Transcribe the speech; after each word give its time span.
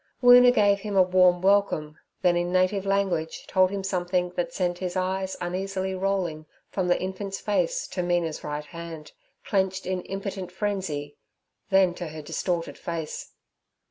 Woona 0.23 0.51
gave 0.51 0.79
him 0.79 0.97
a 0.97 1.03
warm 1.03 1.43
welcome, 1.43 1.95
then 2.23 2.35
in 2.35 2.51
native 2.51 2.87
language 2.87 3.45
told 3.45 3.69
him 3.69 3.83
something 3.83 4.31
that 4.31 4.51
sent 4.51 4.79
his 4.79 4.95
eyes 4.95 5.37
uneasily 5.39 5.93
rolling 5.93 6.47
from 6.71 6.87
the 6.87 6.99
infant's 6.99 7.39
face 7.39 7.85
to 7.89 8.01
Mina's 8.01 8.43
right 8.43 8.65
hand, 8.65 9.11
clenched 9.45 9.85
in 9.85 10.01
impotent 10.05 10.51
frenzy, 10.51 11.17
then 11.69 11.93
to 11.93 12.07
her 12.07 12.23
distorted 12.23 12.79
face. 12.79 13.33